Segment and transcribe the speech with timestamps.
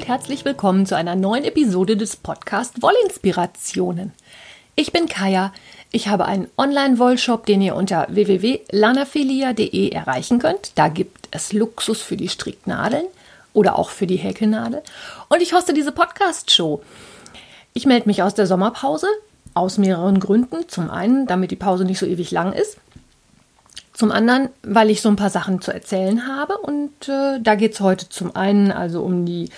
[0.00, 4.12] Und herzlich willkommen zu einer neuen Episode des Podcast Wollinspirationen.
[4.74, 5.52] Ich bin Kaya.
[5.92, 10.72] Ich habe einen Online-Wollshop, den ihr unter www.lanafilia.de erreichen könnt.
[10.76, 13.04] Da gibt es Luxus für die Stricknadeln
[13.52, 14.80] oder auch für die Häkelnadel.
[15.28, 16.80] Und ich hoste diese Podcast-Show.
[17.74, 19.06] Ich melde mich aus der Sommerpause
[19.52, 20.66] aus mehreren Gründen.
[20.66, 22.78] Zum einen, damit die Pause nicht so ewig lang ist.
[23.92, 26.56] Zum anderen, weil ich so ein paar Sachen zu erzählen habe.
[26.56, 29.50] Und äh, da geht es heute zum einen also um die,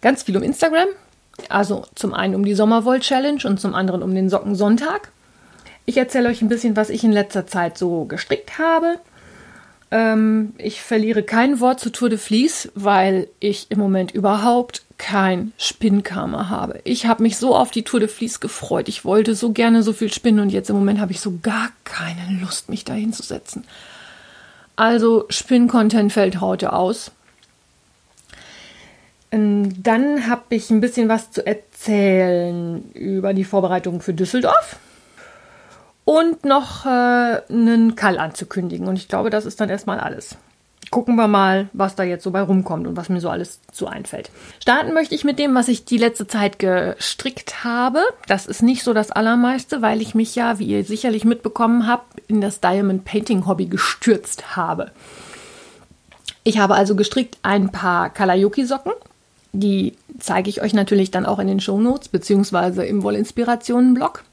[0.00, 0.88] ganz viel um Instagram.
[1.48, 5.10] Also zum einen um die Sommerwoll-Challenge und zum anderen um den Sockensonntag.
[5.84, 8.98] Ich erzähle euch ein bisschen, was ich in letzter Zeit so gestrickt habe.
[9.90, 15.52] Ähm, ich verliere kein Wort zu Tour de Vlies, weil ich im Moment überhaupt kein
[15.58, 16.80] Spinnkarma habe.
[16.84, 18.88] Ich habe mich so auf die Tour de Vlies gefreut.
[18.88, 21.68] Ich wollte so gerne so viel spinnen und jetzt im Moment habe ich so gar
[21.84, 23.64] keine Lust, mich da hinzusetzen.
[24.74, 27.12] Also Spinn-Content fällt heute aus.
[29.30, 34.76] Ähm, dann habe ich ein bisschen was zu erzählen über die Vorbereitungen für Düsseldorf
[36.04, 38.86] und noch äh, einen Kall anzukündigen.
[38.86, 40.36] Und ich glaube, das ist dann erstmal alles
[40.90, 43.86] gucken wir mal, was da jetzt so bei rumkommt und was mir so alles zu
[43.86, 44.30] einfällt.
[44.60, 48.02] Starten möchte ich mit dem, was ich die letzte Zeit gestrickt habe.
[48.26, 52.20] Das ist nicht so das Allermeiste, weil ich mich ja, wie ihr sicherlich mitbekommen habt,
[52.28, 54.90] in das Diamond Painting Hobby gestürzt habe.
[56.44, 58.92] Ich habe also gestrickt ein paar Kalayoki Socken.
[59.58, 64.24] Die zeige ich euch natürlich dann auch in den Show Notes beziehungsweise im Wollinspirationen Blog.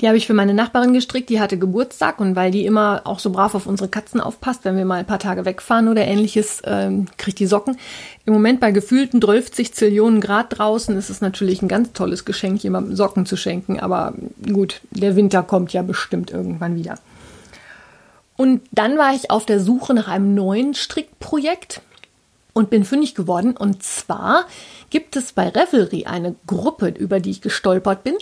[0.00, 3.18] Die habe ich für meine Nachbarin gestrickt, die hatte Geburtstag und weil die immer auch
[3.18, 6.62] so brav auf unsere Katzen aufpasst, wenn wir mal ein paar Tage wegfahren oder ähnliches,
[6.64, 7.76] ähm, kriegt die Socken.
[8.24, 12.62] Im Moment bei gefühlten 12 Zillionen Grad draußen ist es natürlich ein ganz tolles Geschenk,
[12.62, 14.14] jemandem Socken zu schenken, aber
[14.52, 16.96] gut, der Winter kommt ja bestimmt irgendwann wieder.
[18.36, 21.80] Und dann war ich auf der Suche nach einem neuen Strickprojekt
[22.58, 23.56] und bin fündig geworden.
[23.56, 24.44] Und zwar
[24.90, 28.16] gibt es bei Revelry eine Gruppe, über die ich gestolpert bin.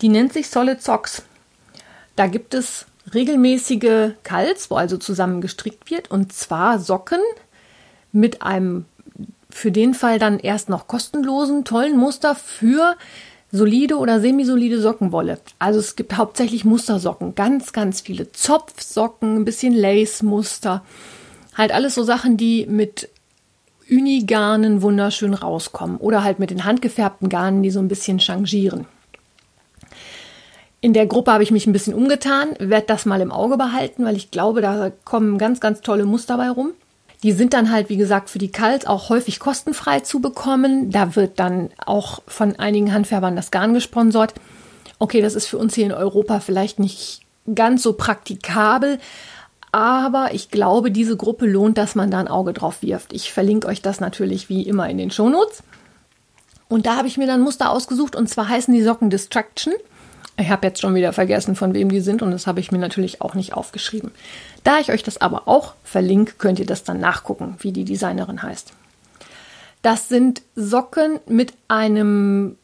[0.00, 1.22] Die nennt sich Solid Socks.
[2.14, 7.18] Da gibt es regelmäßige Kals, wo also zusammen gestrickt wird, und zwar Socken
[8.12, 8.84] mit einem
[9.50, 12.96] für den Fall dann erst noch kostenlosen, tollen Muster für
[13.50, 15.38] solide oder semisolide Sockenwolle.
[15.58, 20.84] Also es gibt hauptsächlich Mustersocken, ganz, ganz viele Zopfsocken, ein bisschen Lace-Muster.
[21.54, 23.10] Halt alles so Sachen, die mit
[23.90, 28.86] Unigarnen wunderschön rauskommen oder halt mit den handgefärbten Garnen, die so ein bisschen changieren.
[30.80, 34.04] In der Gruppe habe ich mich ein bisschen umgetan, werde das mal im Auge behalten,
[34.04, 36.72] weil ich glaube, da kommen ganz, ganz tolle Muster bei rum.
[37.22, 40.90] Die sind dann halt, wie gesagt, für die Kalt auch häufig kostenfrei zu bekommen.
[40.90, 44.34] Da wird dann auch von einigen Handfärbern das Garn gesponsert.
[44.98, 47.20] Okay, das ist für uns hier in Europa vielleicht nicht
[47.54, 48.98] ganz so praktikabel,
[49.72, 53.14] aber ich glaube, diese Gruppe lohnt, dass man da ein Auge drauf wirft.
[53.14, 55.62] Ich verlinke euch das natürlich wie immer in den Shownotes.
[56.68, 59.74] Und da habe ich mir dann Muster ausgesucht und zwar heißen die Socken Distraction.
[60.38, 62.78] Ich habe jetzt schon wieder vergessen, von wem die sind und das habe ich mir
[62.78, 64.10] natürlich auch nicht aufgeschrieben.
[64.64, 68.42] Da ich euch das aber auch verlinke, könnt ihr das dann nachgucken, wie die Designerin
[68.42, 68.72] heißt.
[69.82, 72.56] Das sind Socken mit einem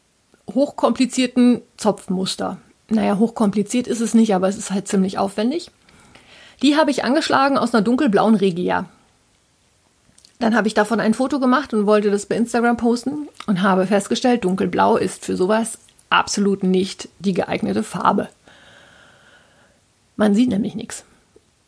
[0.53, 2.57] hochkomplizierten Zopfmuster.
[2.87, 5.71] Naja, hochkompliziert ist es nicht, aber es ist halt ziemlich aufwendig.
[6.61, 8.85] Die habe ich angeschlagen aus einer dunkelblauen Regia.
[10.39, 13.87] Dann habe ich davon ein Foto gemacht und wollte das bei Instagram posten und habe
[13.87, 15.77] festgestellt, dunkelblau ist für sowas
[16.09, 18.29] absolut nicht die geeignete Farbe.
[20.15, 21.03] Man sieht nämlich nichts.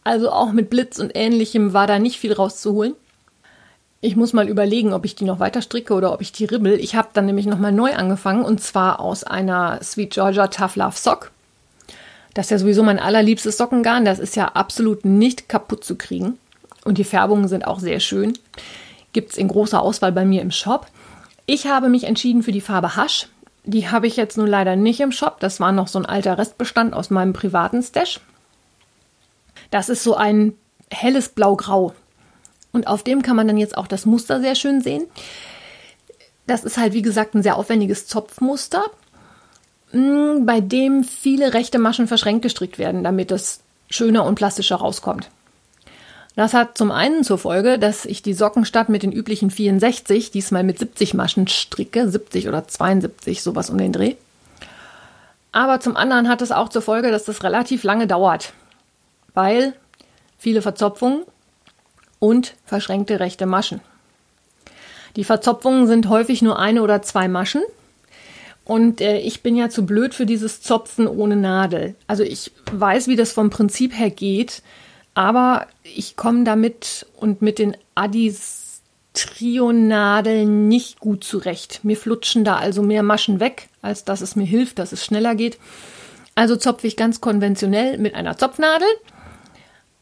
[0.03, 2.95] Also auch mit Blitz und ähnlichem war da nicht viel rauszuholen.
[3.99, 6.79] Ich muss mal überlegen, ob ich die noch weiter stricke oder ob ich die ribbel.
[6.79, 10.97] Ich habe dann nämlich nochmal neu angefangen und zwar aus einer Sweet Georgia Tough Love
[10.97, 11.31] Sock.
[12.33, 14.05] Das ist ja sowieso mein allerliebstes Sockengarn.
[14.05, 16.37] Das ist ja absolut nicht kaputt zu kriegen.
[16.85, 18.33] Und die Färbungen sind auch sehr schön.
[19.13, 20.87] Gibt es in großer Auswahl bei mir im Shop.
[21.45, 23.27] Ich habe mich entschieden für die Farbe Hasch.
[23.63, 25.39] Die habe ich jetzt nun leider nicht im Shop.
[25.39, 28.19] Das war noch so ein alter Restbestand aus meinem privaten Stash.
[29.69, 30.53] Das ist so ein
[30.89, 31.93] helles Blau-Grau.
[32.71, 35.03] Und auf dem kann man dann jetzt auch das Muster sehr schön sehen.
[36.47, 38.83] Das ist halt, wie gesagt, ein sehr aufwendiges Zopfmuster,
[39.91, 43.59] bei dem viele rechte Maschen verschränkt gestrickt werden, damit das
[43.89, 45.29] schöner und plastischer rauskommt.
[46.35, 50.31] Das hat zum einen zur Folge, dass ich die Socken statt mit den üblichen 64
[50.31, 54.15] diesmal mit 70 Maschen stricke, 70 oder 72, sowas um den Dreh.
[55.51, 58.53] Aber zum anderen hat es auch zur Folge, dass das relativ lange dauert,
[59.33, 59.73] weil
[60.37, 61.23] viele Verzopfungen
[62.19, 63.81] und verschränkte rechte Maschen.
[65.17, 67.63] Die Verzopfungen sind häufig nur eine oder zwei Maschen.
[68.71, 71.93] Und äh, ich bin ja zu blöd für dieses Zopfen ohne Nadel.
[72.07, 74.61] Also ich weiß, wie das vom Prinzip her geht.
[75.13, 78.79] Aber ich komme damit und mit den Addis
[79.11, 81.81] Trio-Nadeln nicht gut zurecht.
[81.83, 85.35] Mir flutschen da also mehr Maschen weg, als dass es mir hilft, dass es schneller
[85.35, 85.59] geht.
[86.35, 88.87] Also zopfe ich ganz konventionell mit einer Zopfnadel.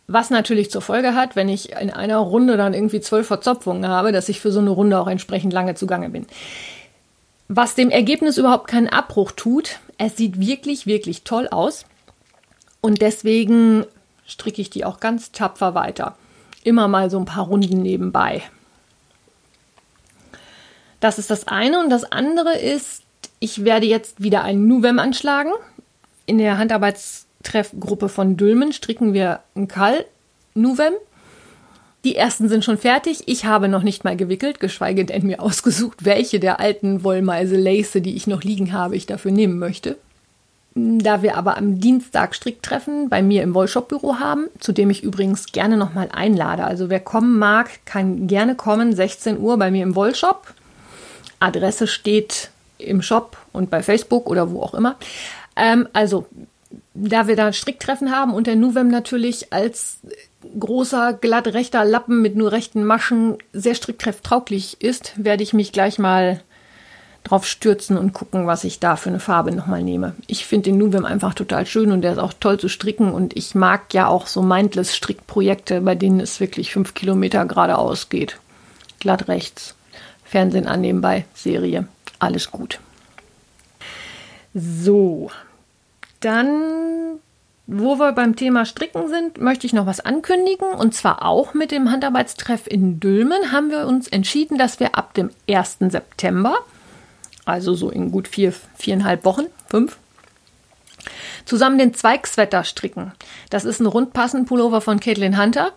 [0.06, 4.12] Was natürlich zur Folge hat, wenn ich in einer Runde dann irgendwie zwölf Verzopfungen habe,
[4.12, 6.28] dass ich für so eine Runde auch entsprechend lange zugange bin.
[7.52, 11.84] Was dem Ergebnis überhaupt keinen Abbruch tut, es sieht wirklich, wirklich toll aus.
[12.80, 13.86] Und deswegen
[14.28, 16.16] stricke ich die auch ganz tapfer weiter.
[16.64, 18.44] Immer mal so ein paar Runden nebenbei.
[21.00, 21.80] Das ist das eine.
[21.80, 23.02] Und das andere ist,
[23.40, 25.52] ich werde jetzt wieder ein Nuvem anschlagen.
[26.28, 30.06] In der Handarbeitstreffgruppe von Dülmen stricken wir ein Kall
[30.54, 30.94] Nuvem.
[32.06, 33.24] Die ersten sind schon fertig.
[33.26, 37.98] Ich habe noch nicht mal gewickelt, geschweige denn mir ausgesucht, welche der alten Wollmeise Lace,
[38.02, 39.98] die ich noch liegen habe, ich dafür nehmen möchte.
[40.76, 45.52] Da wir aber am Dienstag Stricktreffen bei mir im Wollshop-Büro haben, zu dem ich übrigens
[45.52, 46.64] gerne nochmal einlade.
[46.64, 50.54] Also wer kommen mag, kann gerne kommen, 16 Uhr bei mir im Wollshop.
[51.40, 54.96] Adresse steht im Shop und bei Facebook oder wo auch immer.
[55.56, 56.28] Ähm, also,
[56.94, 60.00] da wir da Stricktreffen haben und der Nuvem natürlich als
[60.60, 66.00] großer, glatt rechter Lappen mit nur rechten Maschen sehr stricktrefftauglich ist, werde ich mich gleich
[66.00, 66.42] mal
[67.24, 70.16] drauf stürzen und gucken, was ich da für eine Farbe nochmal nehme.
[70.28, 73.36] Ich finde den Nuvem einfach total schön und der ist auch toll zu stricken und
[73.36, 78.40] ich mag ja auch so mindless Strickprojekte, bei denen es wirklich fünf Kilometer geradeaus geht.
[79.00, 79.76] Glatt rechts.
[80.24, 81.88] Fernsehen annehmen bei Serie.
[82.20, 82.80] Alles gut.
[84.54, 85.32] So,
[86.20, 87.20] dann,
[87.72, 90.70] wo wir beim Thema Stricken sind, möchte ich noch was ankündigen.
[90.70, 95.14] Und zwar auch mit dem Handarbeitstreff in Dülmen haben wir uns entschieden, dass wir ab
[95.14, 95.78] dem 1.
[95.90, 96.58] September,
[97.46, 99.98] also so in gut vier, viereinhalb Wochen, fünf,
[101.46, 103.12] zusammen den Zweigswetter stricken.
[103.52, 105.72] Das ist ein rundpassend Pullover von Caitlin Hunter.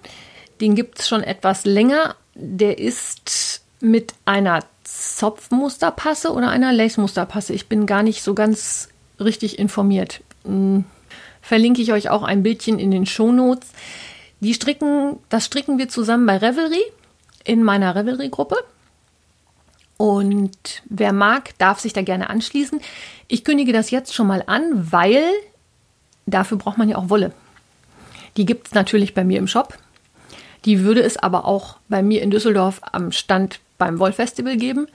[0.62, 2.16] Den gibt es schon etwas länger.
[2.34, 7.52] Der ist mit einer Zopfmusterpasse oder einer Lace-Musterpasse.
[7.52, 8.88] Ich bin gar nicht so ganz
[9.20, 10.22] richtig informiert.
[10.44, 10.84] Hm,
[11.42, 13.68] verlinke ich euch auch ein Bildchen in den Shownotes.
[14.40, 16.82] Die stricken, das stricken wir zusammen bei Revelry
[17.44, 18.56] in meiner Revelry-Gruppe.
[19.98, 22.80] Und wer mag, darf sich da gerne anschließen.
[23.28, 25.22] Ich kündige das jetzt schon mal an, weil
[26.26, 27.32] dafür braucht man ja auch Wolle.
[28.36, 29.76] Die gibt es natürlich bei mir im Shop.
[30.64, 34.86] Die würde es aber auch bei mir in Düsseldorf am Stand beim Wollfestival geben.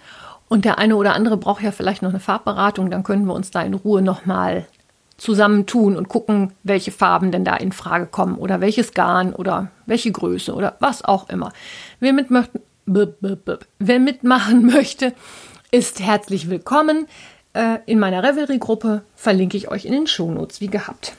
[0.49, 3.51] Und der eine oder andere braucht ja vielleicht noch eine Farbberatung, dann können wir uns
[3.51, 4.65] da in Ruhe nochmal
[5.17, 10.11] zusammentun und gucken, welche Farben denn da in Frage kommen oder welches Garn oder welche
[10.11, 11.51] Größe oder was auch immer.
[11.99, 15.13] Wer, mitmöchten, wer mitmachen möchte,
[15.71, 17.07] ist herzlich willkommen.
[17.53, 21.13] Äh, in meiner Revelry-Gruppe verlinke ich euch in den Shownotes, wie gehabt.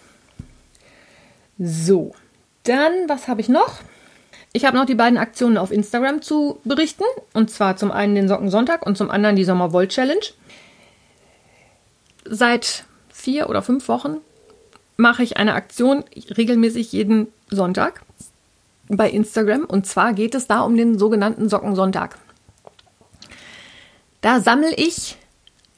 [1.59, 2.15] So,
[2.63, 3.81] dann, was habe ich noch?
[4.53, 7.05] Ich habe noch die beiden Aktionen auf Instagram zu berichten.
[7.35, 10.25] Und zwar zum einen den Sockensonntag und zum anderen die Sommerwoll-Challenge.
[12.25, 12.85] Seit
[13.29, 14.23] vier oder fünf Wochen
[14.97, 16.03] mache ich eine Aktion
[16.35, 18.01] regelmäßig jeden Sonntag
[18.89, 19.67] bei Instagram.
[19.67, 22.17] Und zwar geht es da um den sogenannten Sockensonntag.
[24.23, 25.19] Da sammle ich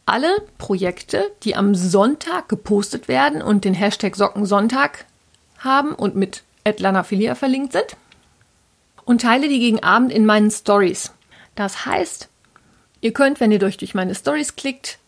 [0.07, 0.29] alle
[0.59, 5.07] Projekte, die am Sonntag gepostet werden und den Hashtag Sockensonntag
[5.59, 7.97] haben und mit Atlanta Filia verlinkt sind
[9.05, 11.11] und teile die gegen Abend in meinen Stories.
[11.57, 12.29] Das heißt,
[13.01, 15.00] ihr könnt, wenn ihr durch, durch meine Stories klickt,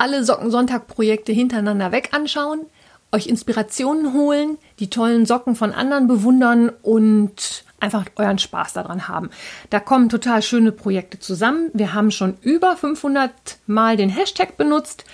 [0.00, 2.66] alle Socken-Sonntag-Projekte hintereinander weg anschauen,
[3.12, 9.30] euch Inspirationen holen, die tollen Socken von anderen bewundern und einfach euren Spaß daran haben.
[9.68, 11.70] Da kommen total schöne Projekte zusammen.
[11.72, 13.32] Wir haben schon über 500
[13.66, 15.04] Mal den Hashtag benutzt.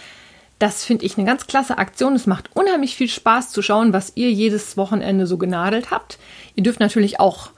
[0.59, 2.14] Das finde ich eine ganz klasse Aktion.
[2.14, 6.19] Es macht unheimlich viel Spaß zu schauen, was ihr jedes Wochenende so genadelt habt.
[6.55, 7.50] Ihr dürft natürlich auch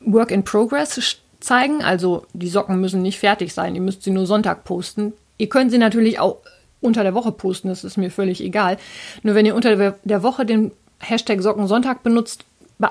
[0.00, 1.82] Work in Progress zeigen.
[1.82, 3.74] Also die Socken müssen nicht fertig sein.
[3.74, 5.12] Ihr müsst sie nur Sonntag posten.
[5.38, 6.38] Ihr könnt sie natürlich auch
[6.80, 7.68] unter der Woche posten.
[7.68, 8.76] Das ist mir völlig egal.
[9.22, 12.44] Nur wenn ihr unter der Woche den Hashtag Socken Sonntag benutzt,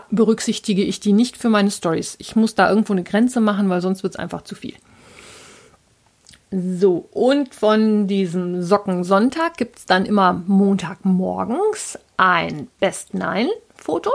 [0.09, 2.15] berücksichtige ich die nicht für meine Stories.
[2.19, 4.73] Ich muss da irgendwo eine Grenze machen, weil sonst wird es einfach zu viel.
[6.51, 14.11] So, und von diesem Sockensonntag gibt es dann immer Montagmorgens ein Best Nine Foto.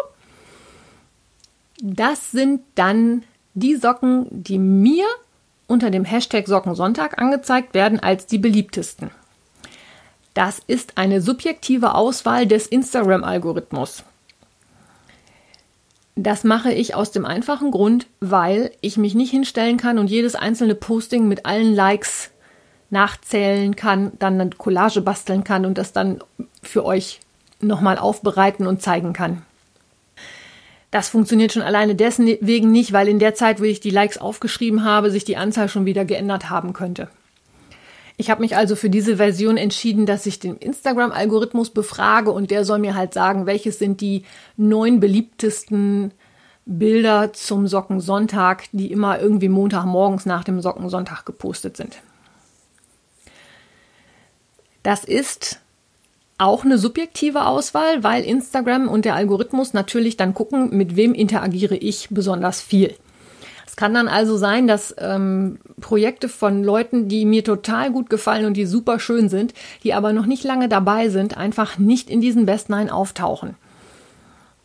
[1.81, 5.05] Das sind dann die Socken, die mir
[5.69, 9.13] unter dem Hashtag Sockensonntag angezeigt werden als die beliebtesten.
[10.35, 14.03] Das ist eine subjektive Auswahl des Instagram-Algorithmus.
[16.17, 20.35] Das mache ich aus dem einfachen Grund, weil ich mich nicht hinstellen kann und jedes
[20.35, 22.31] einzelne Posting mit allen Likes
[22.91, 26.21] nachzählen kann, dann eine Collage basteln kann und das dann
[26.63, 27.21] für euch
[27.61, 29.43] nochmal aufbereiten und zeigen kann.
[30.91, 34.85] Das funktioniert schon alleine deswegen nicht, weil in der Zeit, wo ich die Likes aufgeschrieben
[34.85, 37.09] habe, sich die Anzahl schon wieder geändert haben könnte.
[38.17, 42.65] Ich habe mich also für diese Version entschieden, dass ich den Instagram-Algorithmus befrage und der
[42.65, 44.25] soll mir halt sagen, welches sind die
[44.57, 46.13] neun beliebtesten
[46.65, 51.99] Bilder zum Sockensonntag, die immer irgendwie Montagmorgens nach dem Sockensonntag gepostet sind.
[54.83, 55.61] Das ist
[56.39, 61.77] auch eine subjektive Auswahl, weil Instagram und der Algorithmus natürlich dann gucken, mit wem interagiere
[61.77, 62.95] ich besonders viel
[63.79, 68.57] kann dann also sein, dass ähm, Projekte von Leuten, die mir total gut gefallen und
[68.57, 69.55] die super schön sind,
[69.85, 73.55] die aber noch nicht lange dabei sind, einfach nicht in diesen Best Nine auftauchen.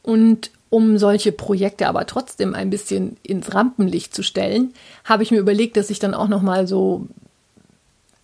[0.02, 4.74] Und um solche Projekte aber trotzdem ein bisschen ins Rampenlicht zu stellen,
[5.06, 7.06] habe ich mir überlegt, dass ich dann auch noch mal so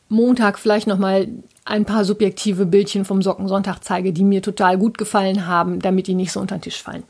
[0.08, 1.28] Montag vielleicht noch mal
[1.70, 6.16] ein paar subjektive Bildchen vom Sockensonntag zeige, die mir total gut gefallen haben, damit die
[6.16, 7.04] nicht so unter den Tisch fallen.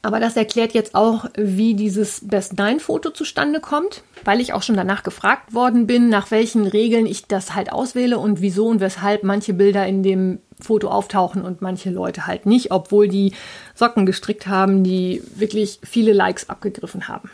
[0.00, 4.62] Aber das erklärt jetzt auch, wie dieses Best Nine Foto zustande kommt, weil ich auch
[4.62, 8.80] schon danach gefragt worden bin, nach welchen Regeln ich das halt auswähle und wieso und
[8.80, 13.32] weshalb manche Bilder in dem Foto auftauchen und manche Leute halt nicht, obwohl die
[13.74, 17.30] Socken gestrickt haben, die wirklich viele Likes abgegriffen haben.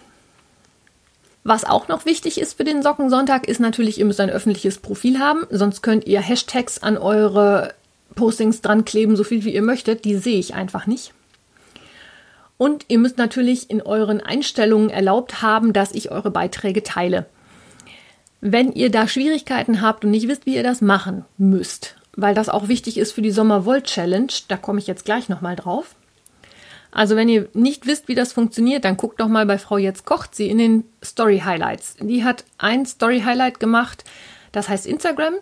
[1.44, 5.18] Was auch noch wichtig ist für den Sockensonntag, ist natürlich, ihr müsst ein öffentliches Profil
[5.18, 7.74] haben, sonst könnt ihr Hashtags an eure
[8.14, 10.06] Postings dran kleben, so viel wie ihr möchtet.
[10.06, 11.12] Die sehe ich einfach nicht.
[12.56, 17.26] Und ihr müsst natürlich in euren Einstellungen erlaubt haben, dass ich eure Beiträge teile.
[18.40, 22.48] Wenn ihr da Schwierigkeiten habt und nicht wisst, wie ihr das machen müsst, weil das
[22.48, 25.94] auch wichtig ist für die Sommervolt-Challenge, da komme ich jetzt gleich nochmal drauf.
[26.94, 30.06] Also wenn ihr nicht wisst, wie das funktioniert, dann guckt doch mal bei Frau Jetzt
[30.06, 31.96] kocht sie in den Story Highlights.
[32.00, 34.04] Die hat ein Story Highlight gemacht,
[34.52, 35.34] das heißt Instagram.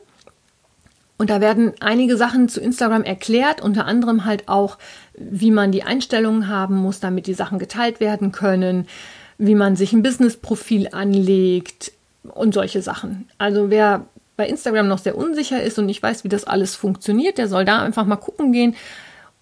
[1.18, 4.78] Und da werden einige Sachen zu Instagram erklärt, unter anderem halt auch,
[5.14, 8.88] wie man die Einstellungen haben muss, damit die Sachen geteilt werden können,
[9.37, 11.92] wie man sich ein Business-Profil anlegt
[12.23, 13.28] und solche Sachen.
[13.37, 14.06] Also wer
[14.38, 17.66] bei Instagram noch sehr unsicher ist und nicht weiß, wie das alles funktioniert, der soll
[17.66, 18.75] da einfach mal gucken gehen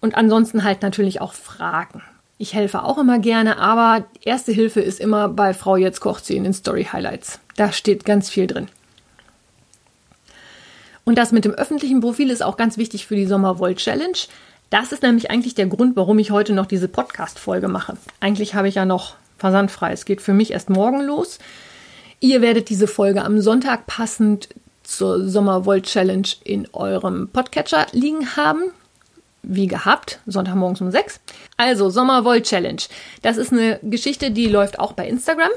[0.01, 2.01] und ansonsten halt natürlich auch fragen.
[2.37, 6.35] Ich helfe auch immer gerne, aber erste Hilfe ist immer bei Frau Jetzt kocht sie
[6.35, 7.39] in den Story Highlights.
[7.55, 8.67] Da steht ganz viel drin.
[11.03, 14.17] Und das mit dem öffentlichen Profil ist auch ganz wichtig für die Sommervoll Challenge.
[14.71, 17.97] Das ist nämlich eigentlich der Grund, warum ich heute noch diese Podcast-Folge mache.
[18.19, 19.91] Eigentlich habe ich ja noch versandfrei.
[19.91, 21.39] Es geht für mich erst morgen los.
[22.19, 24.49] Ihr werdet diese Folge am Sonntag passend
[24.83, 28.71] zur Sommervoll Challenge in eurem Podcatcher liegen haben.
[29.43, 31.19] Wie gehabt, Sonntagmorgens um 6.
[31.57, 32.81] Also, Sommervoll Challenge.
[33.21, 35.49] Das ist eine Geschichte, die läuft auch bei Instagram.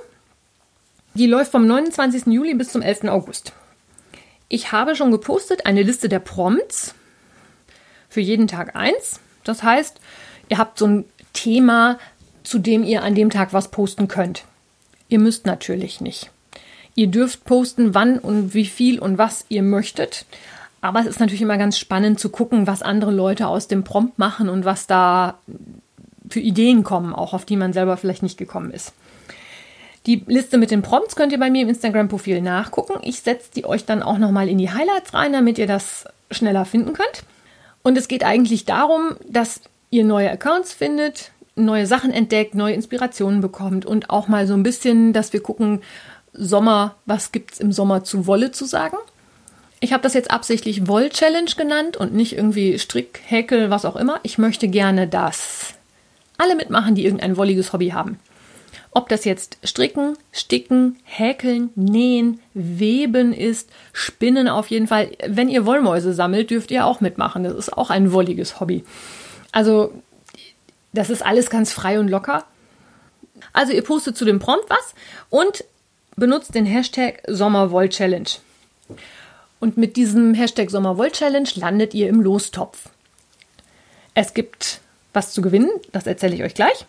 [1.14, 2.26] Die läuft vom 29.
[2.26, 3.04] Juli bis zum 11.
[3.04, 3.52] August.
[4.48, 6.94] Ich habe schon gepostet eine Liste der Prompts
[8.08, 9.20] für jeden Tag eins.
[9.44, 10.00] Das heißt,
[10.48, 11.98] ihr habt so ein Thema,
[12.42, 14.44] zu dem ihr an dem Tag was posten könnt.
[15.08, 16.30] Ihr müsst natürlich nicht.
[16.94, 20.26] Ihr dürft posten, wann und wie viel und was ihr möchtet.
[20.84, 24.18] Aber es ist natürlich immer ganz spannend zu gucken, was andere Leute aus dem Prompt
[24.18, 25.38] machen und was da
[26.28, 28.92] für Ideen kommen, auch auf die man selber vielleicht nicht gekommen ist.
[30.04, 32.98] Die Liste mit den Prompts könnt ihr bei mir im Instagram-Profil nachgucken.
[33.00, 36.66] Ich setze die euch dann auch nochmal in die Highlights rein, damit ihr das schneller
[36.66, 37.24] finden könnt.
[37.82, 43.40] Und es geht eigentlich darum, dass ihr neue Accounts findet, neue Sachen entdeckt, neue Inspirationen
[43.40, 45.80] bekommt und auch mal so ein bisschen, dass wir gucken,
[46.34, 48.98] Sommer, was gibt's im Sommer zu Wolle zu sagen?
[49.84, 54.18] Ich habe das jetzt absichtlich Woll-Challenge genannt und nicht irgendwie Strick, Häkel, was auch immer.
[54.22, 55.74] Ich möchte gerne, dass
[56.38, 58.18] alle mitmachen, die irgendein wolliges Hobby haben.
[58.92, 65.10] Ob das jetzt Stricken, Sticken, Häkeln, Nähen, Weben ist, Spinnen auf jeden Fall.
[65.26, 67.44] Wenn ihr Wollmäuse sammelt, dürft ihr auch mitmachen.
[67.44, 68.86] Das ist auch ein wolliges Hobby.
[69.52, 69.92] Also,
[70.94, 72.46] das ist alles ganz frei und locker.
[73.52, 74.94] Also, ihr postet zu dem Prompt was
[75.28, 75.62] und
[76.16, 78.30] benutzt den Hashtag Sommerwoll-Challenge.
[79.60, 82.90] Und mit diesem Hashtag Sommerwoll-Challenge landet ihr im Lostopf.
[84.14, 84.80] Es gibt
[85.12, 86.86] was zu gewinnen, das erzähle ich euch gleich.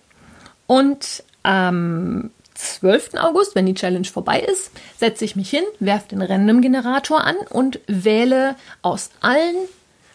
[0.68, 3.16] Und am 12.
[3.16, 7.80] August, wenn die Challenge vorbei ist, setze ich mich hin, werfe den Random-Generator an und
[7.88, 9.56] wähle aus allen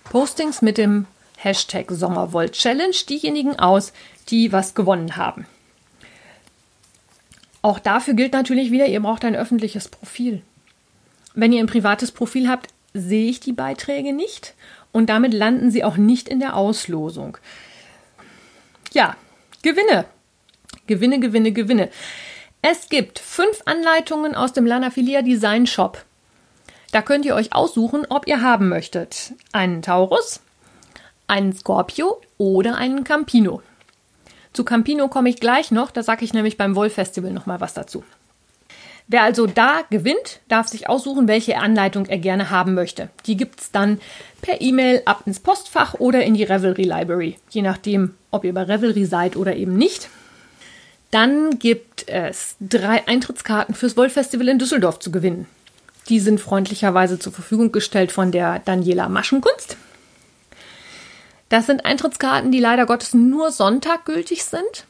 [0.04, 3.92] Postings mit dem Hashtag Sommervolt Challenge diejenigen aus,
[4.28, 5.46] die was gewonnen haben.
[7.62, 10.42] Auch dafür gilt natürlich wieder, ihr braucht ein öffentliches Profil.
[11.34, 14.54] Wenn ihr ein privates Profil habt, sehe ich die Beiträge nicht
[14.92, 17.38] und damit landen sie auch nicht in der Auslosung.
[18.92, 19.16] Ja,
[19.62, 20.06] Gewinne.
[20.86, 21.90] Gewinne, Gewinne, Gewinne.
[22.62, 26.04] Es gibt fünf Anleitungen aus dem Lanafilia Design Shop.
[26.92, 29.32] Da könnt ihr euch aussuchen, ob ihr haben möchtet.
[29.52, 30.40] Einen Taurus,
[31.28, 33.62] einen Scorpio oder einen Campino.
[34.52, 37.60] Zu Campino komme ich gleich noch, da sage ich nämlich beim Woll Festival noch mal
[37.60, 38.02] was dazu.
[39.10, 43.10] Wer also da gewinnt, darf sich aussuchen, welche Anleitung er gerne haben möchte.
[43.26, 44.00] Die gibt es dann
[44.40, 48.62] per E-Mail ab ins Postfach oder in die Revelry Library, je nachdem, ob ihr bei
[48.62, 50.08] Revelry seid oder eben nicht.
[51.10, 55.48] Dann gibt es drei Eintrittskarten fürs Woll Festival in Düsseldorf zu gewinnen.
[56.08, 59.76] Die sind freundlicherweise zur Verfügung gestellt von der Daniela Maschenkunst.
[61.48, 64.86] Das sind Eintrittskarten, die leider Gottes nur Sonntag gültig sind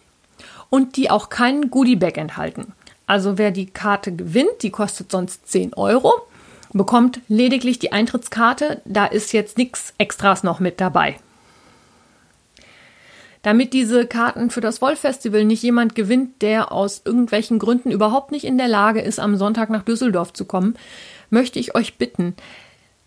[0.68, 2.74] und die auch keinen Goodiebag enthalten.
[3.10, 6.12] Also wer die Karte gewinnt, die kostet sonst 10 Euro,
[6.72, 8.82] bekommt lediglich die Eintrittskarte.
[8.84, 11.16] Da ist jetzt nichts Extras noch mit dabei.
[13.42, 18.44] Damit diese Karten für das Wollfestival nicht jemand gewinnt, der aus irgendwelchen Gründen überhaupt nicht
[18.44, 20.76] in der Lage ist, am Sonntag nach Düsseldorf zu kommen,
[21.30, 22.36] möchte ich euch bitten,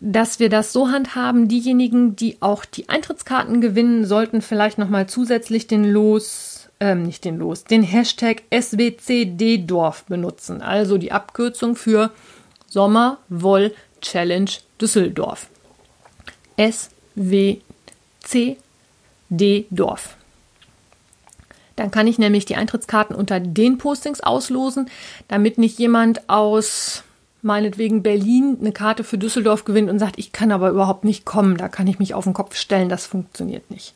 [0.01, 5.65] dass wir das so handhaben, diejenigen, die auch die Eintrittskarten gewinnen, sollten vielleicht nochmal zusätzlich
[5.67, 6.52] den Los,
[6.83, 10.61] ähm, nicht den Los, den Hashtag SWCD-Dorf benutzen.
[10.61, 12.11] Also die Abkürzung für
[12.67, 15.47] Sommerwoll Challenge Düsseldorf.
[16.57, 17.77] SWCD-Dorf.
[21.77, 24.89] Dann kann ich nämlich die Eintrittskarten unter den Postings auslosen,
[25.29, 27.03] damit nicht jemand aus
[27.41, 31.55] meinetwegen Berlin eine Karte für Düsseldorf gewinnt und sagt, ich kann aber überhaupt nicht kommen,
[31.57, 33.95] da kann ich mich auf den Kopf stellen, das funktioniert nicht.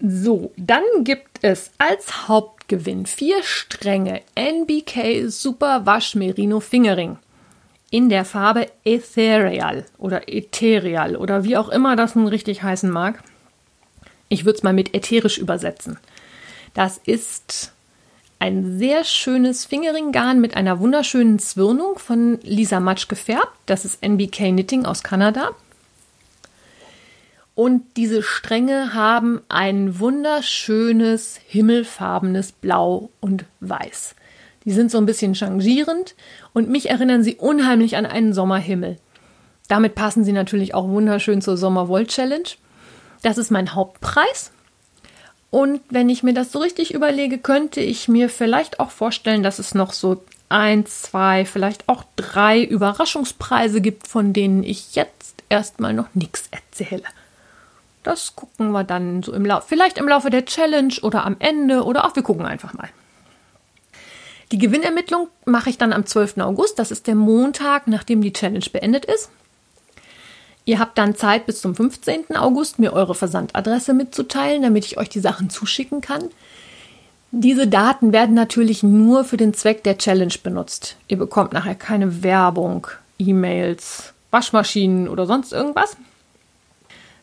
[0.00, 7.18] So, dann gibt es als Hauptgewinn vier Stränge NBK Super Wasch Merino Fingering
[7.90, 13.24] in der Farbe Ethereal oder Ethereal oder wie auch immer das nun richtig heißen mag.
[14.28, 15.98] Ich würde es mal mit ätherisch übersetzen.
[16.74, 17.72] Das ist
[18.38, 23.52] ein sehr schönes Fingeringgarn mit einer wunderschönen Zwirnung von Lisa Matsch gefärbt.
[23.66, 25.50] Das ist NBK Knitting aus Kanada.
[27.58, 34.14] Und diese Stränge haben ein wunderschönes himmelfarbenes Blau und Weiß.
[34.64, 36.14] Die sind so ein bisschen changierend
[36.52, 38.98] und mich erinnern sie unheimlich an einen Sommerhimmel.
[39.66, 42.48] Damit passen sie natürlich auch wunderschön zur Sommerwoll Challenge.
[43.22, 44.52] Das ist mein Hauptpreis.
[45.50, 49.58] Und wenn ich mir das so richtig überlege, könnte ich mir vielleicht auch vorstellen, dass
[49.58, 55.92] es noch so ein, zwei, vielleicht auch drei Überraschungspreise gibt, von denen ich jetzt erstmal
[55.92, 57.02] noch nichts erzähle.
[58.08, 61.84] Das gucken wir dann so im Laufe, vielleicht im Laufe der Challenge oder am Ende
[61.84, 62.88] oder auch wir gucken einfach mal.
[64.50, 66.38] Die Gewinnermittlung mache ich dann am 12.
[66.38, 66.78] August.
[66.78, 69.28] Das ist der Montag, nachdem die Challenge beendet ist.
[70.64, 72.34] Ihr habt dann Zeit bis zum 15.
[72.34, 76.30] August, mir eure Versandadresse mitzuteilen, damit ich euch die Sachen zuschicken kann.
[77.30, 80.96] Diese Daten werden natürlich nur für den Zweck der Challenge benutzt.
[81.08, 82.86] Ihr bekommt nachher keine Werbung,
[83.18, 85.98] E-Mails, Waschmaschinen oder sonst irgendwas.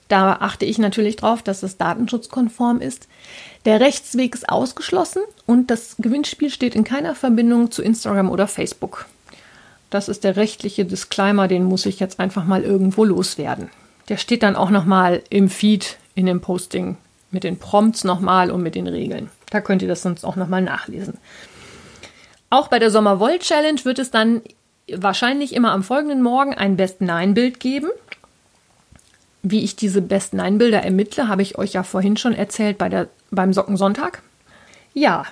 [0.08, 3.08] Da achte ich natürlich darauf, dass es datenschutzkonform ist.
[3.66, 9.06] Der Rechtsweg ist ausgeschlossen und das Gewinnspiel steht in keiner Verbindung zu Instagram oder Facebook.
[9.90, 13.70] Das ist der rechtliche Disclaimer, den muss ich jetzt einfach mal irgendwo loswerden.
[14.10, 16.98] Der steht dann auch nochmal im Feed in dem Posting
[17.32, 19.30] mit den Prompts nochmal und mit den Regeln.
[19.50, 21.18] Da könnt ihr das sonst auch nochmal nachlesen.
[22.50, 24.42] Auch bei der Sommerwoll Challenge wird es dann
[24.92, 27.90] wahrscheinlich immer am folgenden Morgen ein Best Nine Bild geben.
[29.48, 32.90] Wie ich diese Best Nine Bilder ermittle, habe ich euch ja vorhin schon erzählt bei
[32.90, 34.24] der, beim Sockensonntag.
[34.96, 35.28] Ja,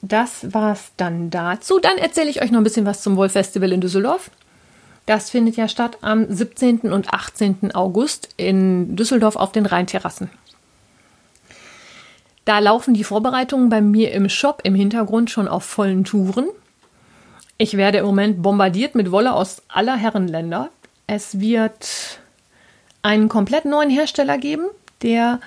[0.00, 1.78] das war's dann dazu.
[1.78, 4.30] Dann erzähle ich euch noch ein bisschen was zum Wolf Festival in Düsseldorf.
[5.04, 6.90] Das findet ja statt am 17.
[6.90, 7.74] und 18.
[7.74, 10.30] August in Düsseldorf auf den Rheinterrassen.
[12.46, 16.48] Da laufen die Vorbereitungen bei mir im Shop im Hintergrund schon auf vollen Touren.
[17.58, 20.70] Ich werde im Moment bombardiert mit Wolle aus aller Herrenländer.
[21.06, 22.21] Es wird
[23.02, 24.64] einen komplett neuen Hersteller geben,
[25.02, 25.40] der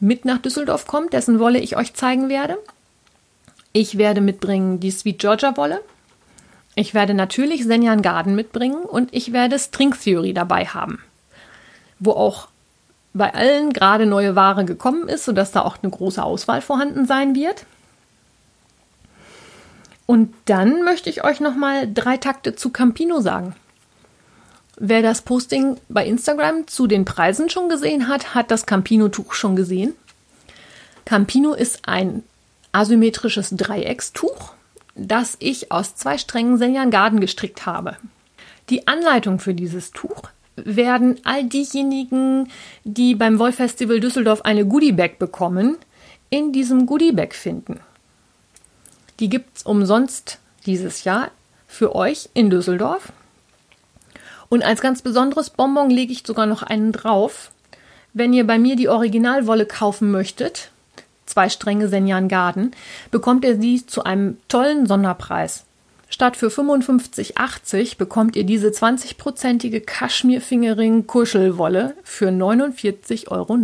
[0.00, 2.58] mit nach Düsseldorf kommt, dessen Wolle ich euch zeigen werde.
[3.72, 5.80] Ich werde mitbringen die Sweet Georgia Wolle.
[6.74, 10.98] Ich werde natürlich Senjan Garden mitbringen und ich werde String Theory dabei haben,
[11.98, 12.48] wo auch
[13.14, 17.34] bei allen gerade neue Ware gekommen ist, sodass da auch eine große Auswahl vorhanden sein
[17.34, 17.66] wird.
[20.06, 23.54] Und dann möchte ich euch noch mal drei Takte zu Campino sagen.
[24.84, 29.54] Wer das Posting bei Instagram zu den Preisen schon gesehen hat, hat das Campino-Tuch schon
[29.54, 29.94] gesehen.
[31.04, 32.24] Campino ist ein
[32.72, 34.54] asymmetrisches Dreieckstuch,
[34.96, 37.96] das ich aus zwei Strängen Senjan Garden gestrickt habe.
[38.70, 40.24] Die Anleitung für dieses Tuch
[40.56, 42.50] werden all diejenigen,
[42.82, 45.76] die beim Wolf Festival Düsseldorf eine Goodie Bag bekommen,
[46.28, 47.78] in diesem Goodie Bag finden.
[49.20, 51.30] Die gibt es umsonst dieses Jahr
[51.68, 53.12] für euch in Düsseldorf.
[54.52, 57.50] Und als ganz besonderes Bonbon lege ich sogar noch einen drauf.
[58.12, 60.70] Wenn ihr bei mir die Originalwolle kaufen möchtet,
[61.24, 62.72] zwei Stränge Senjan Garden,
[63.10, 65.64] bekommt ihr sie zu einem tollen Sonderpreis.
[66.10, 73.58] Statt für 55,80 bekommt ihr diese 20-prozentige Kaschmir-Fingering-Kuschelwolle für 49,90 Euro.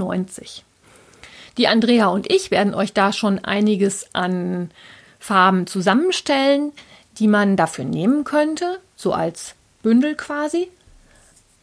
[1.58, 4.70] Die Andrea und ich werden euch da schon einiges an
[5.18, 6.72] Farben zusammenstellen,
[7.18, 10.70] die man dafür nehmen könnte, so als Bündel quasi.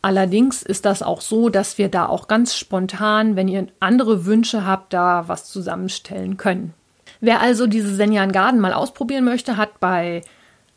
[0.06, 4.64] Allerdings ist das auch so, dass wir da auch ganz spontan, wenn ihr andere Wünsche
[4.64, 6.76] habt, da was zusammenstellen können.
[7.22, 10.22] Wer also diese Senjan Garden mal ausprobieren möchte, hat bei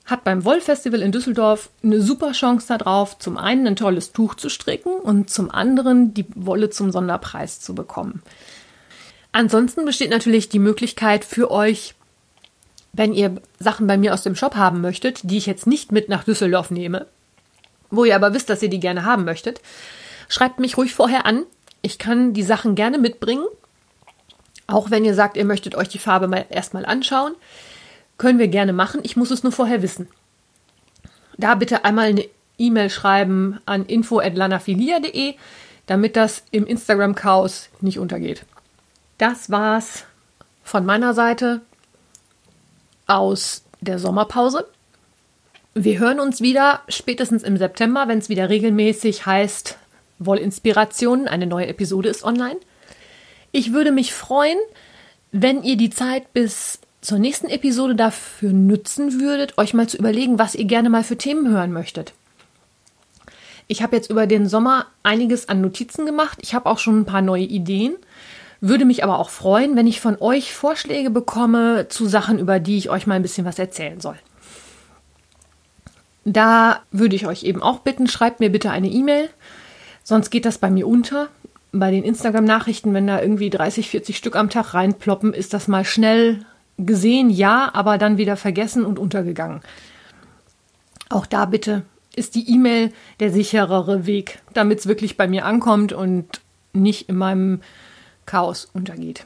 [0.07, 4.49] hat beim Wollfestival in Düsseldorf eine super Chance darauf, zum einen ein tolles Tuch zu
[4.49, 8.23] stricken und zum anderen die Wolle zum Sonderpreis zu bekommen.
[9.33, 11.95] Ansonsten besteht natürlich die Möglichkeit für euch,
[12.95, 16.09] wenn ihr Sachen bei mir aus dem Shop haben möchtet, die ich jetzt nicht mit
[16.09, 17.05] nach Düsseldorf nehme,
[17.91, 19.61] wo ihr aber wisst, dass ihr die gerne haben möchtet,
[20.29, 21.45] schreibt mich ruhig vorher an.
[21.83, 23.45] Ich kann die Sachen gerne mitbringen.
[24.67, 27.35] Auch wenn ihr sagt, ihr möchtet euch die Farbe mal erstmal anschauen.
[28.19, 29.01] Können wir gerne machen.
[29.03, 30.09] Ich muss es nur vorher wissen.
[31.39, 35.37] Da bitte einmal eine E-Mail schreiben an info@lanafilia.de,
[35.87, 38.45] damit das im Instagram Chaos nicht untergeht.
[39.17, 40.05] Das war's
[40.65, 41.63] von meiner Seite
[43.07, 44.67] aus der Sommerpause.
[45.81, 49.79] Wir hören uns wieder spätestens im September, wenn es wieder regelmäßig heißt
[50.19, 51.29] Wollinspirationen.
[51.29, 52.57] Eine neue Episode ist online.
[53.53, 54.59] Ich würde mich freuen,
[55.31, 60.41] wenn ihr die Zeit bis zur nächsten Episode dafür nutzen würdet, euch mal zu überlegen,
[60.41, 62.13] was ihr gerne mal für Themen hören möchtet.
[63.69, 66.39] Ich habe jetzt über den Sommer einiges an Notizen gemacht.
[66.43, 67.95] Ich habe auch schon ein paar neue Ideen.
[68.61, 72.79] Würde mich aber auch freuen, wenn ich von euch Vorschläge bekomme zu Sachen, über die
[72.79, 74.17] ich euch mal ein bisschen was erzählen soll.
[76.25, 79.31] Da würde ich euch eben auch bitten, schreibt mir bitte eine E-Mail.
[80.05, 81.29] Sonst geht das bei mir unter.
[81.73, 85.85] Bei den Instagram-Nachrichten, wenn da irgendwie 30, 40 Stück am Tag reinploppen, ist das mal
[85.85, 86.45] schnell
[86.79, 89.61] gesehen, ja, aber dann wieder vergessen und untergegangen.
[91.11, 91.83] Auch da bitte
[92.15, 96.41] ist die E-Mail der sicherere Weg, damit es wirklich bei mir ankommt und
[96.73, 97.61] nicht in meinem
[98.27, 99.25] Chaos untergeht.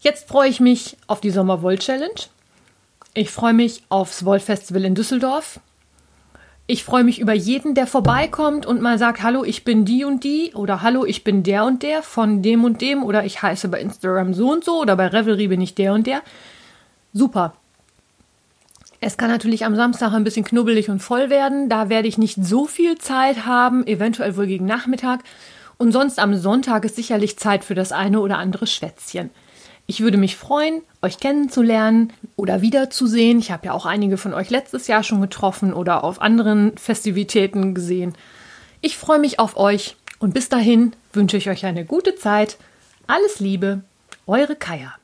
[0.00, 2.20] Jetzt freue ich mich auf die Sommerwoll Challenge.
[3.14, 5.60] Ich freue mich aufs Woll Festival in Düsseldorf.
[6.66, 10.24] Ich freue mich über jeden, der vorbeikommt und mal sagt, hallo, ich bin die und
[10.24, 13.68] die oder hallo, ich bin der und der von dem und dem oder ich heiße
[13.68, 16.22] bei Instagram so und so oder bei Revelry bin ich der und der
[17.12, 17.54] super.
[19.00, 21.68] Es kann natürlich am Samstag ein bisschen knubbelig und voll werden.
[21.68, 25.20] Da werde ich nicht so viel Zeit haben, eventuell wohl gegen Nachmittag.
[25.76, 29.28] Und sonst am Sonntag ist sicherlich Zeit für das eine oder andere Schwätzchen.
[29.86, 33.38] Ich würde mich freuen, euch kennenzulernen oder wiederzusehen.
[33.38, 37.74] Ich habe ja auch einige von euch letztes Jahr schon getroffen oder auf anderen Festivitäten
[37.74, 38.14] gesehen.
[38.80, 42.56] Ich freue mich auf euch und bis dahin wünsche ich euch eine gute Zeit.
[43.06, 43.82] Alles Liebe,
[44.26, 44.94] eure Kaya.